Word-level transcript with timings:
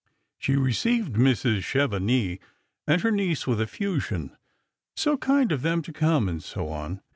She 0.39 0.55
received 0.55 1.13
Mrs. 1.13 1.61
Chevenix 1.63 2.43
and 2.87 3.01
her 3.01 3.11
niece 3.11 3.45
with 3.45 3.59
eflFusion: 3.59 4.31
so 4.95 5.15
kind 5.17 5.51
of 5.51 5.61
them 5.61 5.83
to 5.83 5.93
come, 5.93 6.27
and 6.27 6.41
so 6.43 6.69
on. 6.69 7.03